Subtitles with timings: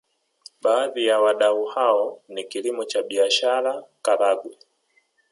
[0.61, 4.57] Baadhi ya wadau hao ni kilimo cha biashara Karagwe